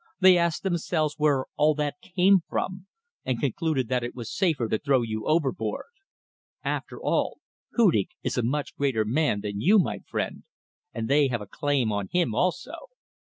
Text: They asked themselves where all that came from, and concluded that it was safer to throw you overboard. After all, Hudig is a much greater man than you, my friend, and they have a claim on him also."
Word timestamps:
They 0.19 0.35
asked 0.35 0.63
themselves 0.63 1.13
where 1.19 1.45
all 1.57 1.75
that 1.75 2.01
came 2.01 2.39
from, 2.49 2.87
and 3.23 3.39
concluded 3.39 3.87
that 3.89 4.03
it 4.03 4.15
was 4.15 4.35
safer 4.35 4.67
to 4.67 4.79
throw 4.79 5.03
you 5.03 5.27
overboard. 5.27 5.91
After 6.63 6.99
all, 6.99 7.37
Hudig 7.77 8.09
is 8.23 8.35
a 8.35 8.41
much 8.41 8.75
greater 8.75 9.05
man 9.05 9.41
than 9.41 9.61
you, 9.61 9.77
my 9.77 9.99
friend, 9.99 10.41
and 10.91 11.07
they 11.07 11.27
have 11.27 11.41
a 11.41 11.45
claim 11.45 11.91
on 11.91 12.07
him 12.11 12.33
also." 12.33 12.73